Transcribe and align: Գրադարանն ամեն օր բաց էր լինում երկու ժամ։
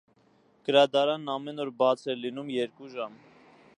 Գրադարանն 0.69 1.33
ամեն 1.33 1.63
օր 1.65 1.71
բաց 1.83 2.07
էր 2.15 2.19
լինում 2.23 2.51
երկու 2.55 2.91
ժամ։ 2.95 3.21